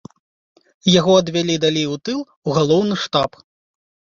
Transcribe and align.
Яго 0.99 1.13
адвялі 1.23 1.55
далей 1.65 1.85
у 1.93 1.97
тыл, 2.09 2.19
у 2.49 2.57
галоўны 2.59 2.95
штаб. 3.07 3.31